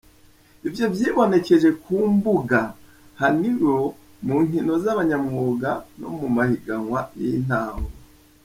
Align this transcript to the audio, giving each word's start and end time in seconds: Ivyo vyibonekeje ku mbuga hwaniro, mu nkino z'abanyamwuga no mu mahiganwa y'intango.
Ivyo 0.67 0.85
vyibonekeje 0.95 1.69
ku 1.83 1.95
mbuga 2.13 2.59
hwaniro, 3.19 3.77
mu 4.25 4.35
nkino 4.45 4.73
z'abanyamwuga 4.83 5.69
no 5.99 6.09
mu 6.17 6.27
mahiganwa 6.35 6.99
y'intango. 7.19 7.89